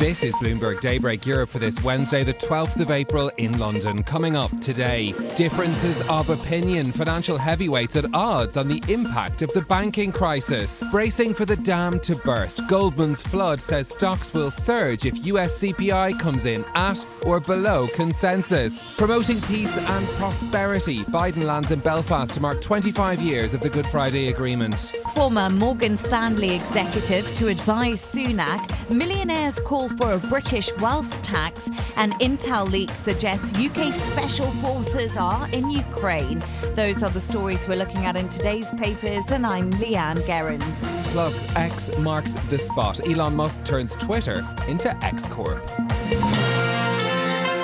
[0.00, 4.02] This is Bloomberg Daybreak Europe for this Wednesday, the 12th of April in London.
[4.02, 9.60] Coming up today, differences of opinion, financial heavyweights at odds on the impact of the
[9.60, 10.82] banking crisis.
[10.90, 16.18] Bracing for the dam to burst, Goldman's flood says stocks will surge if US CPI
[16.18, 18.82] comes in at or below consensus.
[18.96, 23.86] Promoting peace and prosperity, Biden lands in Belfast to mark 25 years of the Good
[23.86, 24.76] Friday Agreement.
[25.12, 32.12] Former Morgan Stanley executive to advise Sunak, millionaires call for a British wealth tax, and
[32.14, 36.42] Intel leak suggests UK special forces are in Ukraine.
[36.74, 40.84] Those are the stories we're looking at in today's papers, and I'm Leanne Gerrans.
[41.12, 43.00] Plus, X marks the spot.
[43.06, 45.64] Elon Musk turns Twitter into X Corp.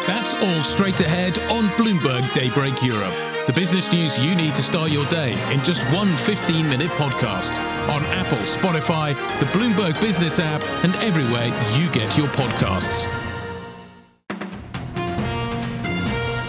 [0.07, 3.26] That's all straight ahead on Bloomberg Daybreak Europe.
[3.47, 7.53] The business news you need to start your day in just one 15 minute podcast
[7.89, 11.47] on Apple, Spotify, the Bloomberg Business app, and everywhere
[11.79, 13.26] you get your podcasts.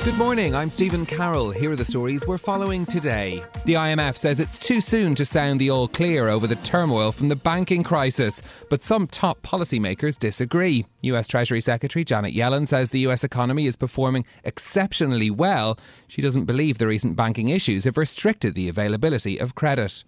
[0.08, 1.52] Good morning, I'm Stephen Carroll.
[1.52, 3.44] Here are the stories we're following today.
[3.66, 7.28] The IMF says it's too soon to sound the all clear over the turmoil from
[7.28, 10.86] the banking crisis, but some top policymakers disagree.
[11.02, 15.78] US Treasury Secretary Janet Yellen says the US economy is performing exceptionally well.
[16.08, 20.06] She doesn't believe the recent banking issues have restricted the availability of credit.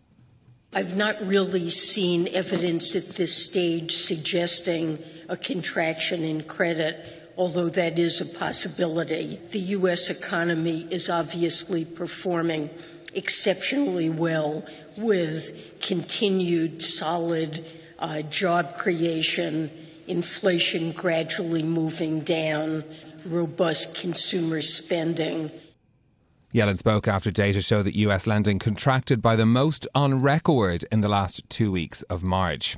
[0.72, 7.98] I've not really seen evidence at this stage suggesting a contraction in credit although that
[7.98, 9.40] is a possibility.
[9.52, 10.10] The U.S.
[10.10, 12.70] economy is obviously performing
[13.14, 14.66] exceptionally well
[14.98, 17.66] with continued solid
[17.98, 19.72] uh, job creation,
[20.06, 22.84] inflation gradually moving down,
[23.26, 25.50] robust consumer spending.
[26.54, 31.00] Yellen spoke after data show that US lending contracted by the most on record in
[31.00, 32.76] the last two weeks of March.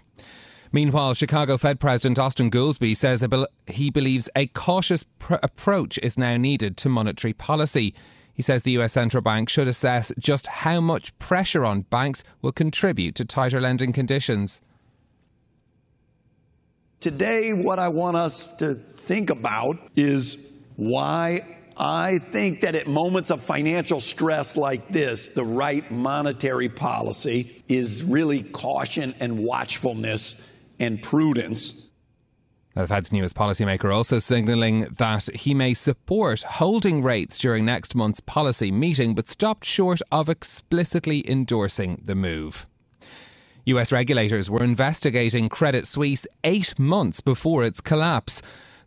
[0.73, 3.25] Meanwhile, Chicago Fed President Austin Goolsbee says
[3.67, 7.93] he believes a cautious pr- approach is now needed to monetary policy.
[8.33, 12.53] He says the US central bank should assess just how much pressure on banks will
[12.53, 14.61] contribute to tighter lending conditions.
[17.01, 23.31] Today, what I want us to think about is why I think that at moments
[23.31, 30.47] of financial stress like this, the right monetary policy is really caution and watchfulness
[30.81, 31.87] and prudence.
[32.73, 38.21] The Fed's newest policymaker also signalling that he may support holding rates during next month's
[38.21, 42.65] policy meeting, but stopped short of explicitly endorsing the move.
[43.65, 48.41] US regulators were investigating Credit Suisse eight months before its collapse.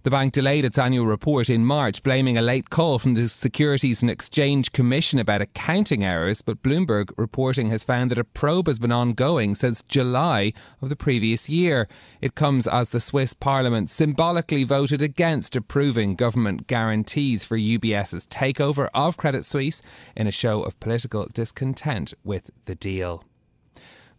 [0.04, 4.02] The bank delayed its annual report in March, blaming a late call from the Securities
[4.02, 6.42] and Exchange Commission about accounting errors.
[6.42, 10.94] But Bloomberg reporting has found that a probe has been ongoing since July of the
[10.94, 11.88] previous year.
[12.20, 18.90] It comes as the Swiss parliament symbolically voted against approving government guarantees for UBS's takeover
[18.92, 19.80] of Credit Suisse
[20.14, 23.24] in a show of political discontent with the deal.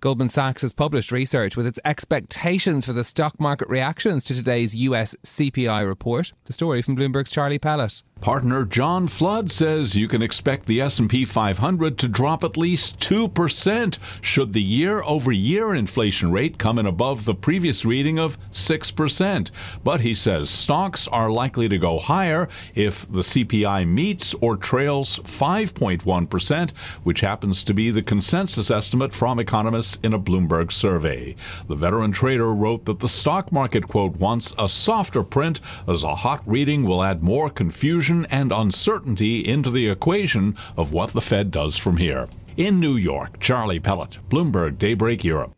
[0.01, 4.75] Goldman Sachs has published research with its expectations for the stock market reactions to today's
[4.75, 6.33] US CPI report.
[6.45, 8.03] The story from Bloomberg's Charlie Pellet.
[8.21, 13.99] Partner John Flood says you can expect the S&P 500 to drop at least 2%
[14.21, 19.51] should the year-over-year inflation rate come in above the previous reading of 6%.
[19.83, 25.19] But he says stocks are likely to go higher if the CPI meets or trails
[25.19, 26.71] 5.1%,
[27.03, 31.35] which happens to be the consensus estimate from economists in a Bloomberg survey.
[31.67, 36.15] The veteran trader wrote that the stock market quote wants a softer print as a
[36.15, 41.21] hot reading will add more confusion confusion and uncertainty into the equation of what the
[41.21, 42.27] Fed does from here.
[42.55, 45.53] In New York, Charlie Pellet, Bloomberg Daybreak Europe.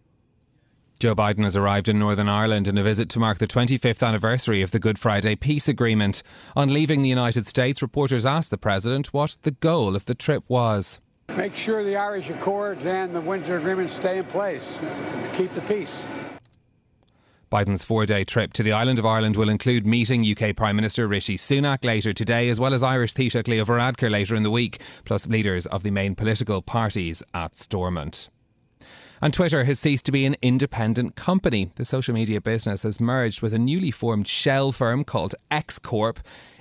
[0.98, 4.62] Joe Biden has arrived in Northern Ireland in a visit to mark the 25th anniversary
[4.62, 6.24] of the Good Friday Peace Agreement.
[6.56, 10.44] On leaving the United States, reporters asked the president what the goal of the trip
[10.48, 11.02] was.
[11.36, 14.80] Make sure the Irish Accords and the Windsor Agreement stay in place.
[15.36, 16.06] Keep the peace.
[17.50, 21.08] Biden's four day trip to the island of Ireland will include meeting UK Prime Minister
[21.08, 24.82] Rishi Sunak later today, as well as Irish Taoiseach Leo Varadkar later in the week,
[25.06, 28.28] plus leaders of the main political parties at Stormont.
[29.22, 31.72] And Twitter has ceased to be an independent company.
[31.76, 36.20] The social media business has merged with a newly formed shell firm called X Corp.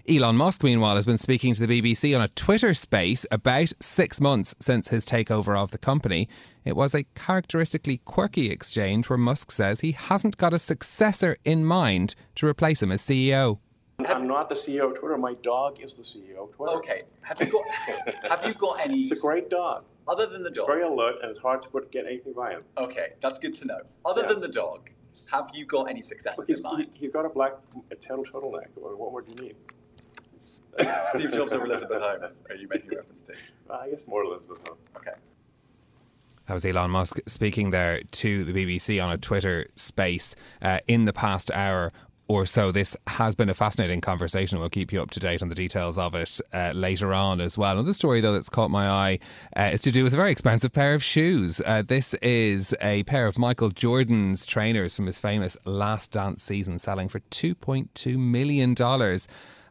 [0.09, 4.21] Elon Musk, meanwhile, has been speaking to the BBC on a Twitter space about six
[4.21, 6.29] months since his takeover of the company.
[6.67, 11.65] It was a characteristically quirky exchange where Musk says he hasn't got a successor in
[11.65, 13.61] mind to replace him as CEO.
[14.01, 15.17] I'm not the CEO of Twitter.
[15.17, 16.73] My dog is the CEO of Twitter.
[16.79, 17.03] Okay.
[17.21, 17.65] Have you got
[18.29, 19.03] Have you got any?
[19.03, 19.85] It's a great dog.
[20.09, 20.67] Other than the dog.
[20.67, 22.63] Very alert, and it's hard to put, get anything by him.
[22.79, 23.79] Okay, that's good to know.
[24.05, 24.29] Other Yeah.
[24.31, 24.91] than the dog,
[25.31, 26.97] have you got any successes He's, in mind?
[26.99, 27.53] he, has got a black
[27.93, 28.67] a tail turtleneck.
[28.75, 29.57] What, what more do you need?
[31.15, 32.43] Steve Jobs or Elizabeth Holmes?
[32.51, 33.35] Are you making reference to?
[33.71, 34.81] Uh, I guess more Elizabeth Holmes.
[34.97, 35.13] Okay.
[36.47, 41.05] That was Elon Musk speaking there to the BBC on a Twitter space uh, in
[41.05, 41.93] the past hour
[42.29, 42.71] or so.
[42.71, 44.61] This has been a fascinating conversation.
[44.61, 47.59] We'll keep you up to date on the details of it uh, later on as
[47.59, 47.73] well.
[47.73, 49.19] Another story, though, that's caught my eye
[49.57, 51.61] uh, is to do with a very expensive pair of shoes.
[51.67, 56.79] Uh, this is a pair of Michael Jordan's trainers from his famous Last Dance season,
[56.79, 58.75] selling for $2.2 million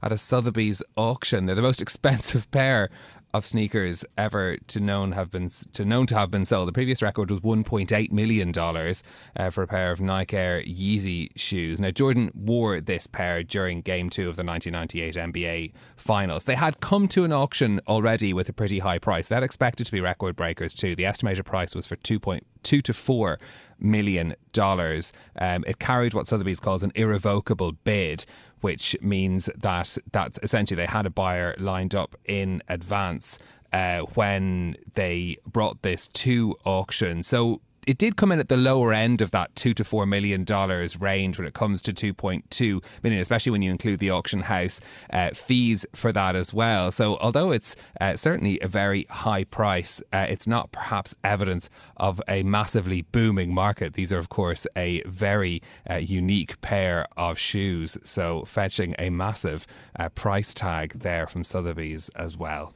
[0.02, 1.46] at a Sotheby's auction.
[1.46, 2.90] They're the most expensive pair
[3.38, 6.68] of sneakers ever to known have been to known to have been sold.
[6.68, 9.04] The previous record was 1.8 million dollars
[9.36, 11.80] uh, for a pair of Nike Air Yeezy shoes.
[11.80, 16.46] Now Jordan wore this pair during Game Two of the 1998 NBA Finals.
[16.46, 19.28] They had come to an auction already with a pretty high price.
[19.28, 20.96] That expected to be record breakers too.
[20.96, 23.40] The estimated price was for 2.2 to 4
[23.80, 25.14] million dollars.
[25.38, 28.26] Um, it carried what Sotheby's calls an irrevocable bid,
[28.62, 33.38] which means that that's essentially they had a buyer lined up in advance
[33.74, 37.24] uh, when they brought this to auction.
[37.24, 40.44] So it did come in at the lower end of that two to four million
[40.44, 44.82] dollars range when it comes to 2.2 million, especially when you include the auction house
[45.12, 46.92] uh, fees for that as well.
[46.92, 52.22] So, although it's uh, certainly a very high price, uh, it's not perhaps evidence of
[52.28, 53.94] a massively booming market.
[53.94, 59.68] These are, of course, a very uh, unique pair of shoes, so fetching a massive
[59.98, 62.74] uh, price tag there from Sotheby's as well.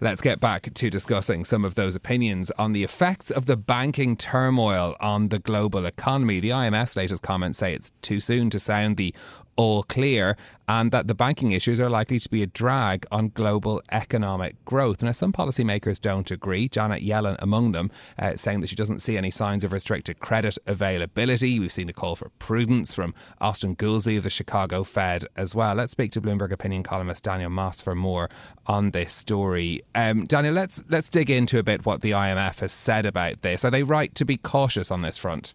[0.00, 4.16] Let's get back to discussing some of those opinions on the effects of the banking
[4.16, 6.40] turmoil on the global economy.
[6.40, 9.14] The IMF's latest comments say it's too soon to sound the
[9.56, 10.36] all clear
[10.66, 15.02] and that the banking issues are likely to be a drag on global economic growth.
[15.02, 19.18] Now, some policymakers don't agree, Janet Yellen among them, uh, saying that she doesn't see
[19.18, 21.60] any signs of restricted credit availability.
[21.60, 25.74] We've seen a call for prudence from Austin Goolsbee of the Chicago Fed as well.
[25.74, 28.28] Let's speak to Bloomberg opinion columnist Daniel Moss for more
[28.66, 29.82] on this story.
[29.94, 33.64] Um, Daniel, let's let's dig into a bit what the IMF has said about this.
[33.64, 35.54] Are they right to be cautious on this front?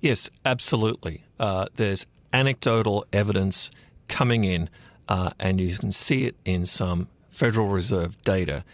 [0.00, 1.24] Yes, absolutely.
[1.38, 3.70] Uh, there's anecdotal evidence
[4.08, 4.68] coming in,
[5.08, 8.64] uh, and you can see it in some Federal Reserve data.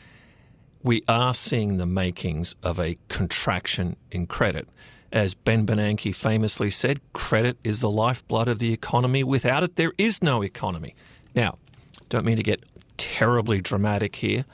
[0.82, 4.68] We are seeing the makings of a contraction in credit.
[5.12, 9.22] As Ben Bernanke famously said, credit is the lifeblood of the economy.
[9.22, 10.94] Without it, there is no economy.
[11.34, 11.58] Now,
[12.08, 12.64] don't mean to get
[12.96, 14.44] terribly dramatic here,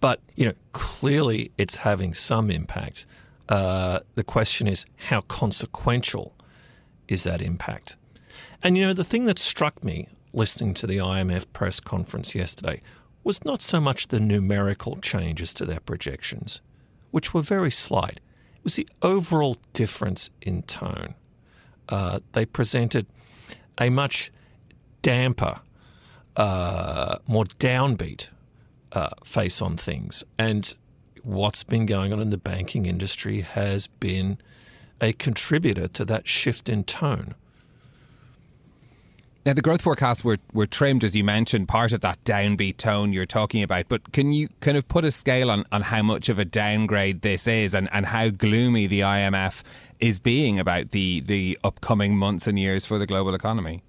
[0.00, 3.06] but you know, clearly it's having some impact.
[3.48, 6.34] Uh, the question is, how consequential
[7.08, 7.96] is that impact?
[8.62, 12.82] And you know, the thing that struck me listening to the IMF press conference yesterday
[13.24, 16.60] was not so much the numerical changes to their projections,
[17.10, 18.20] which were very slight.
[18.56, 21.14] It was the overall difference in tone.
[21.88, 23.06] Uh, they presented
[23.78, 24.30] a much
[25.02, 25.60] damper,
[26.36, 28.28] uh, more downbeat
[28.92, 30.24] uh, face on things.
[30.38, 30.74] And
[31.26, 34.38] what's been going on in the banking industry has been
[35.00, 37.34] a contributor to that shift in tone.
[39.44, 43.12] Now, the growth forecasts were, were trimmed, as you mentioned, part of that downbeat tone
[43.12, 43.86] you're talking about.
[43.88, 47.22] But can you kind of put a scale on, on how much of a downgrade
[47.22, 49.62] this is and, and how gloomy the IMF
[50.00, 53.82] is being about the, the upcoming months and years for the global economy?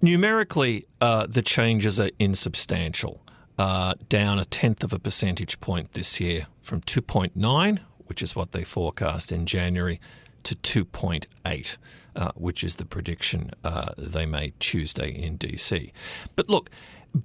[0.00, 3.20] Numerically, uh, the changes are insubstantial,
[3.58, 8.52] uh, down a tenth of a percentage point this year from 2.9, which is what
[8.52, 10.00] they forecast in January,
[10.42, 11.76] to 2.8,
[12.16, 15.90] uh, which is the prediction uh, they made Tuesday in DC.
[16.36, 16.70] But look,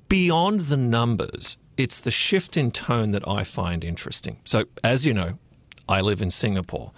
[0.08, 4.40] beyond the numbers, it's the shift in tone that I find interesting.
[4.46, 5.40] So, as you know,
[5.88, 6.92] I live in Singapore.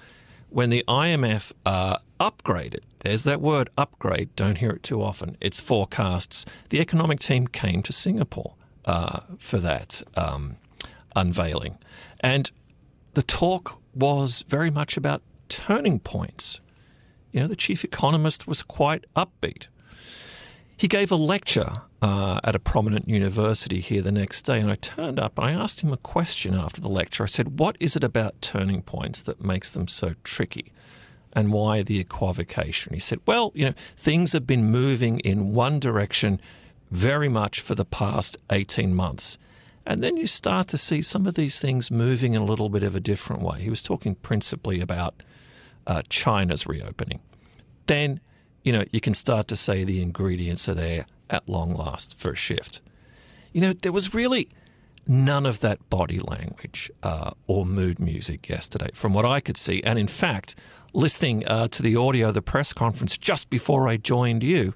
[0.50, 5.62] When the IMF uh, upgraded, there's that word upgrade, don't hear it too often, its
[5.62, 10.58] forecasts, the economic team came to Singapore uh, for that um,
[11.16, 11.78] unveiling.
[12.20, 12.52] And
[13.14, 16.62] the talk was very much about turning points,
[17.32, 19.68] you know, the chief economist was quite upbeat.
[20.76, 21.72] He gave a lecture
[22.02, 25.52] uh, at a prominent university here the next day, and I turned up and I
[25.52, 27.24] asked him a question after the lecture.
[27.24, 30.74] I said, What is it about turning points that makes them so tricky?
[31.34, 32.94] And why the equivocation?
[32.94, 36.42] He said, Well, you know, things have been moving in one direction
[36.92, 39.38] very much for the past 18 months.
[39.86, 42.84] And then you start to see some of these things moving in a little bit
[42.84, 43.62] of a different way.
[43.62, 45.24] He was talking principally about
[45.88, 47.20] uh, China's reopening.
[47.88, 48.20] Then,
[48.64, 52.32] you know, you can start to say the ingredients are there at long last for
[52.32, 52.82] a shift.
[53.54, 54.50] You know, there was really
[55.08, 59.82] none of that body language uh, or mood music yesterday, from what I could see.
[59.84, 60.56] And in fact,
[60.94, 64.74] listening uh, to the audio of the press conference just before I joined you,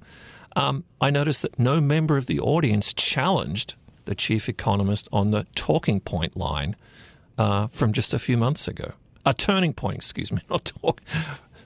[0.55, 5.45] um, I noticed that no member of the audience challenged the chief economist on the
[5.55, 6.75] talking point line
[7.37, 8.93] uh, from just a few months ago.
[9.25, 11.01] A turning point, excuse me, not talk.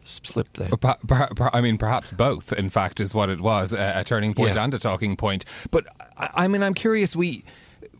[0.03, 0.69] Slipped there.
[0.69, 2.51] Per, per, per, I mean, perhaps both.
[2.53, 4.63] In fact, is what it was a, a turning point yeah.
[4.63, 5.45] and a talking point.
[5.69, 5.85] But
[6.17, 7.15] I, I mean, I'm curious.
[7.15, 7.43] We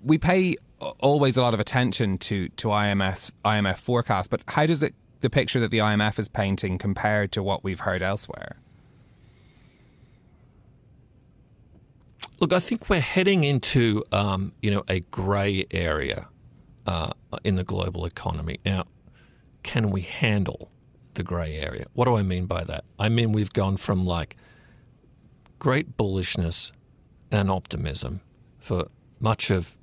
[0.04, 0.56] we pay
[1.00, 5.30] always a lot of attention to to IMF IMF forecast, but how does it the
[5.30, 8.56] picture that the IMF is painting compared to what we've heard elsewhere?
[12.40, 16.30] Look, I think we're heading into um, you know a grey area
[16.88, 17.12] uh,
[17.44, 18.60] in the global economy.
[18.66, 18.86] Now,
[19.64, 20.72] can we handle
[21.16, 21.88] the grey area?
[21.94, 22.86] What do I mean by that?
[22.98, 24.38] I mean we've gone from like
[25.60, 26.72] great bullishness
[27.30, 28.22] and optimism
[28.58, 28.88] for
[29.20, 29.76] much of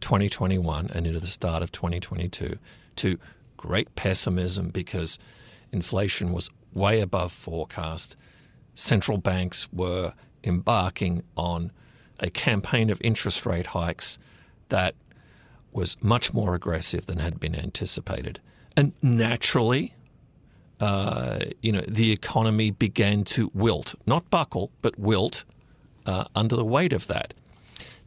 [0.00, 2.58] 2021 and into the start of 2022
[2.96, 3.18] to
[3.58, 5.18] great pessimism because
[5.72, 8.16] inflation was way above forecast.
[8.74, 11.72] Central banks were embarking on
[12.20, 14.18] a campaign of interest rate hikes
[14.68, 14.94] that
[15.72, 18.40] was much more aggressive than had been anticipated.
[18.76, 19.94] And naturally,
[20.80, 25.44] uh, you know, the economy began to wilt, not buckle, but wilt
[26.06, 27.34] uh, under the weight of that.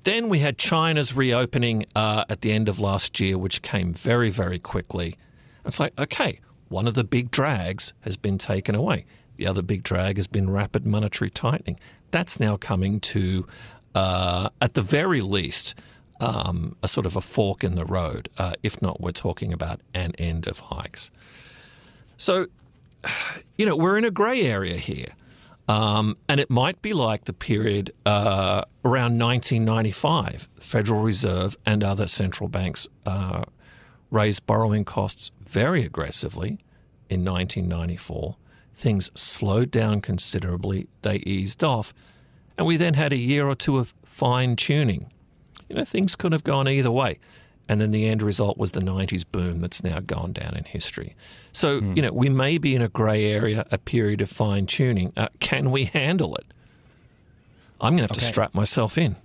[0.03, 4.29] Then we had China's reopening uh, at the end of last year, which came very,
[4.29, 5.17] very quickly.
[5.65, 9.05] It's like, okay, one of the big drags has been taken away.
[9.37, 11.79] The other big drag has been rapid monetary tightening.
[12.15, 13.45] That's now coming to
[13.93, 15.75] uh, at the very least,
[16.21, 18.29] um, a sort of a fork in the road.
[18.37, 21.11] Uh, if not, we're talking about an end of hikes.
[22.15, 22.47] So,
[23.57, 25.09] you know, we're in a grey area here.
[25.67, 30.47] Um, and it might be like the period uh, around 1995.
[30.57, 33.43] Federal Reserve and other central banks uh,
[34.09, 36.59] raised borrowing costs very aggressively
[37.09, 38.37] in 1994.
[38.75, 41.93] Things slowed down considerably, they eased off.
[42.57, 45.11] And we then had a year or two of fine tuning.
[45.69, 47.19] You know, things could have gone either way.
[47.67, 51.15] And then the end result was the 90s boom that's now gone down in history.
[51.51, 51.95] So, mm.
[51.95, 55.11] you know, we may be in a grey area, a period of fine tuning.
[55.17, 56.45] Uh, can we handle it?
[57.81, 58.19] I'm going to have okay.
[58.19, 59.15] to strap myself in.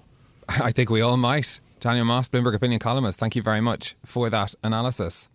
[0.48, 1.60] I think we all might.
[1.80, 5.28] Daniel Moss, Bloomberg Opinion columnist, thank you very much for that analysis.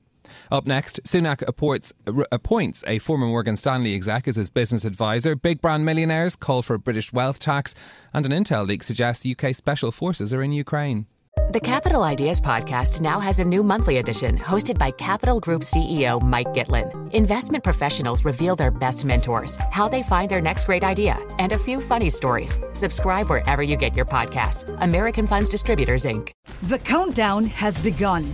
[0.52, 1.94] Up next, Sunak appoints,
[2.32, 5.36] appoints a former Morgan Stanley exec as his business advisor.
[5.36, 7.76] Big brand millionaires call for a British wealth tax,
[8.14, 11.08] and an intel leak suggests UK special forces are in Ukraine.
[11.52, 16.22] The Capital Ideas podcast now has a new monthly edition hosted by Capital Group CEO
[16.22, 17.12] Mike Gitlin.
[17.14, 21.58] Investment professionals reveal their best mentors, how they find their next great idea, and a
[21.58, 22.60] few funny stories.
[22.74, 24.76] Subscribe wherever you get your podcasts.
[24.82, 26.32] American Funds Distributors, Inc.
[26.64, 28.34] The countdown has begun.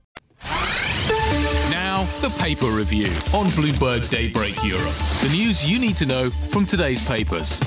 [2.01, 4.95] Now, the paper review on Bloomberg Daybreak Europe.
[5.21, 7.59] The news you need to know from today's papers.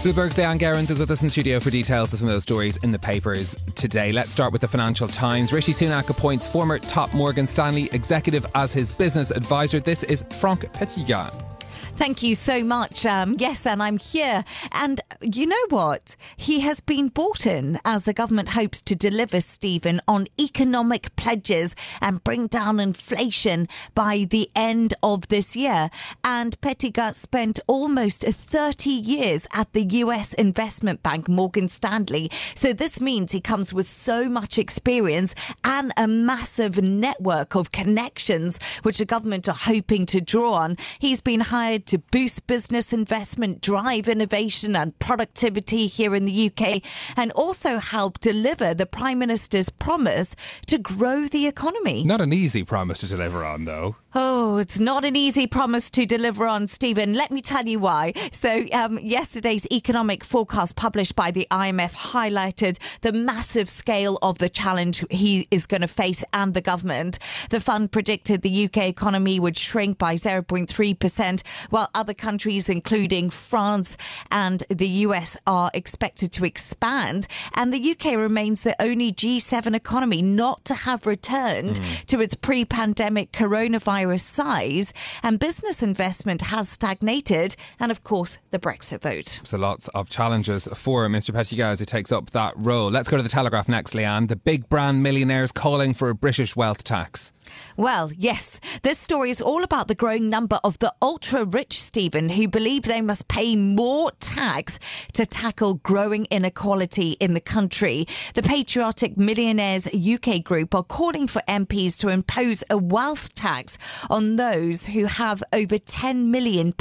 [0.00, 2.78] Bloomberg's Leanne Gerrans is with us in studio for details of some of those stories
[2.78, 4.12] in the papers today.
[4.12, 5.52] Let's start with the Financial Times.
[5.52, 9.78] Rishi Sunak appoints former top Morgan Stanley executive as his business advisor.
[9.78, 11.61] This is Franck Petitgas.
[11.94, 13.06] Thank you so much.
[13.06, 14.44] Um, yes, and I'm here.
[14.72, 16.16] And you know what?
[16.36, 21.76] He has been bought in as the government hopes to deliver, Stephen, on economic pledges
[22.00, 25.90] and bring down inflation by the end of this year.
[26.24, 32.30] And Petitgas spent almost 30 years at the US investment bank, Morgan Stanley.
[32.54, 38.58] So this means he comes with so much experience and a massive network of connections,
[38.82, 40.78] which the government are hoping to draw on.
[40.98, 46.82] He's been hired to boost business investment, drive innovation and productivity here in the UK,
[47.16, 50.36] and also help deliver the Prime Minister's promise
[50.66, 52.04] to grow the economy.
[52.04, 53.96] Not an easy promise to deliver on, though.
[54.14, 57.14] Oh, it's not an easy promise to deliver on, Stephen.
[57.14, 58.12] Let me tell you why.
[58.30, 64.50] So, um, yesterday's economic forecast published by the IMF highlighted the massive scale of the
[64.50, 67.18] challenge he is going to face and the government.
[67.48, 73.96] The fund predicted the UK economy would shrink by 0.3%, while other countries, including France
[74.30, 77.26] and the US, are expected to expand.
[77.54, 82.04] And the UK remains the only G7 economy not to have returned mm.
[82.06, 84.92] to its pre pandemic coronavirus virus size,
[85.22, 89.40] and business investment has stagnated, and of course, the Brexit vote.
[89.44, 91.30] So lots of challenges for Mr.
[91.30, 92.90] Petitgas as he takes up that role.
[92.90, 94.28] Let's go to the Telegraph next, Leanne.
[94.28, 97.32] The big brand millionaires calling for a British wealth tax.
[97.76, 102.28] Well, yes, this story is all about the growing number of the ultra rich, Stephen,
[102.28, 104.78] who believe they must pay more tax
[105.14, 108.06] to tackle growing inequality in the country.
[108.34, 113.78] The Patriotic Millionaires UK group are calling for MPs to impose a wealth tax
[114.10, 116.74] on those who have over £10 million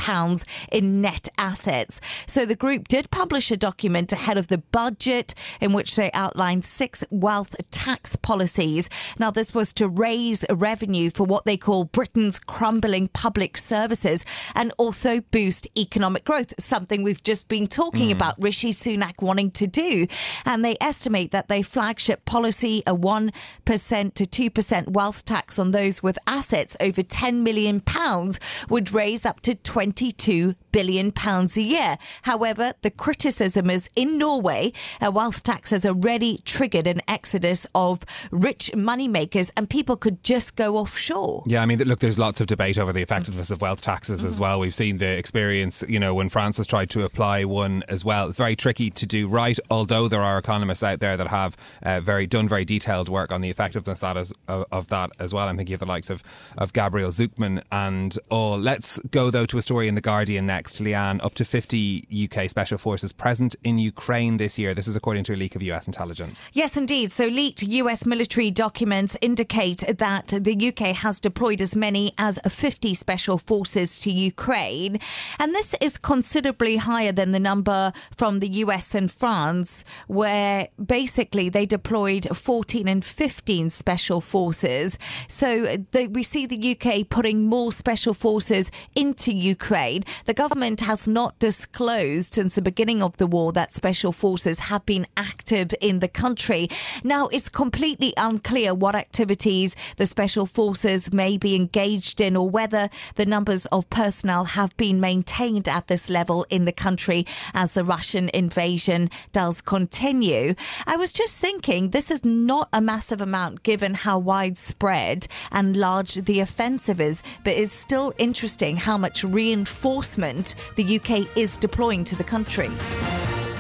[0.72, 2.02] in net assets.
[2.26, 6.66] So the group did publish a document ahead of the budget in which they outlined
[6.66, 8.90] six wealth tax policies.
[9.20, 14.24] Now, this was to raise revenue for what they call Britain's crumbling public services
[14.56, 18.14] and also boost economic growth, something we've just been talking mm.
[18.14, 20.08] about Rishi Sunak wanting to do.
[20.46, 23.34] And they estimate that their flagship policy, a 1%
[23.66, 28.40] to 2% wealth tax on those with assets over 10 million pounds,
[28.70, 31.98] would raise up to 22 billion pounds a year.
[32.24, 38.02] However, the criticism is in Norway, a wealth tax has already triggered an exodus of
[38.32, 41.44] rich moneymakers and people could just go offshore.
[41.46, 44.30] Yeah, I mean, look, there's lots of debate over the effectiveness of wealth taxes mm-hmm.
[44.30, 44.60] as well.
[44.60, 48.30] We've seen the experience, you know, when France has tried to apply one as well.
[48.30, 52.02] It's very tricky to do right, although there are economists out there that have uh,
[52.02, 55.48] very done very detailed work on the effectiveness that is, of, of, that as well.
[55.48, 56.24] I'm thinking of the likes of,
[56.58, 58.58] of Gabriel Zucman and all.
[58.58, 60.61] Let's go, though, to a story in The Guardian next.
[60.68, 64.74] Leanne, up to 50 UK special forces present in Ukraine this year.
[64.74, 66.44] This is according to a leak of US intelligence.
[66.54, 67.12] Yes, indeed.
[67.12, 72.94] So, leaked US military documents indicate that the UK has deployed as many as 50
[72.94, 75.00] special forces to Ukraine.
[75.40, 81.50] And this is considerably higher than the number from the US and France, where basically
[81.50, 84.98] they deployed 14 and 15 special forces.
[85.28, 90.04] So they, we see the UK putting more special forces into Ukraine.
[90.26, 94.86] The government has not disclosed since the beginning of the war that special forces have
[94.86, 96.68] been active in the country.
[97.06, 102.90] Now, it's completely unclear what activities the special forces may be engaged in or whether
[103.16, 107.86] the numbers of personnel have been maintained at this level in the country as the
[107.86, 110.54] Russian invasion does continue.
[110.86, 116.16] I was just thinking this is not a massive amount given how widespread and large
[116.16, 120.41] the offensive is, but it's still interesting how much reinforcement
[120.76, 122.68] the UK is deploying to the country.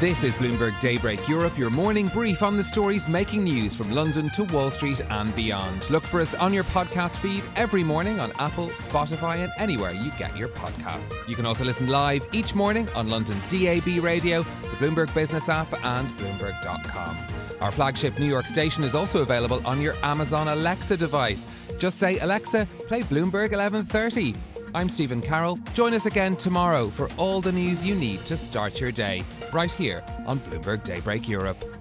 [0.01, 4.31] This is Bloomberg Daybreak Europe, your morning brief on the stories making news from London
[4.31, 5.87] to Wall Street and beyond.
[5.91, 10.09] Look for us on your podcast feed every morning on Apple, Spotify, and anywhere you
[10.17, 11.13] get your podcasts.
[11.27, 15.71] You can also listen live each morning on London DAB Radio, the Bloomberg Business app,
[15.85, 17.15] and Bloomberg.com.
[17.61, 21.47] Our flagship New York station is also available on your Amazon Alexa device.
[21.77, 24.33] Just say, Alexa, play Bloomberg 1130.
[24.73, 25.57] I'm Stephen Carroll.
[25.73, 29.71] Join us again tomorrow for all the news you need to start your day, right
[29.71, 31.80] here on Bloomberg Daybreak Europe.